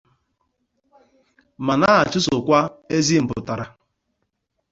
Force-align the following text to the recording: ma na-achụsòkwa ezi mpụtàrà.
ma 1.65 1.73
na-achụsòkwa 1.79 2.59
ezi 2.95 3.15
mpụtàrà. 3.23 3.65